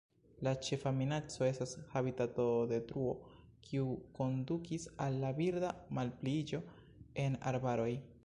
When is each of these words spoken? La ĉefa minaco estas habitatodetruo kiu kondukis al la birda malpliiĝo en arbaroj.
La 0.45 0.51
ĉefa 0.67 0.91
minaco 0.99 1.43
estas 1.47 1.73
habitatodetruo 1.89 3.11
kiu 3.67 3.91
kondukis 4.19 4.89
al 5.07 5.21
la 5.25 5.31
birda 5.41 5.73
malpliiĝo 5.99 6.65
en 7.27 7.37
arbaroj. 7.53 7.91